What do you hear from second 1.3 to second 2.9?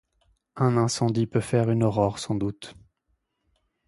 faire une aurore sans doute.